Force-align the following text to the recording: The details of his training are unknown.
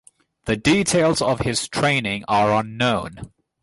The 0.45 0.57
details 0.57 1.21
of 1.21 1.41
his 1.41 1.67
training 1.67 2.25
are 2.27 2.59
unknown. 2.59 3.31